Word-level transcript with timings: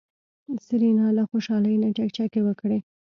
سېرېنا 0.65 1.07
له 1.17 1.23
خوشحالۍ 1.29 1.75
نه 1.81 1.89
چکچکې 1.97 2.41
وکړې. 2.43 2.79